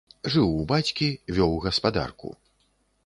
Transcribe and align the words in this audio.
Жыў 0.35 0.47
у 0.61 0.63
бацькі, 0.71 1.09
вёў 1.41 1.53
гаспадарку. 1.67 2.29